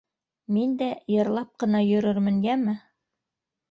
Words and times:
Мин 0.55 0.73
дә 0.79 0.87
йырлап 1.17 1.53
ҡына 1.65 1.85
йөрөрмөн, 1.93 2.43
йәме? 2.51 2.79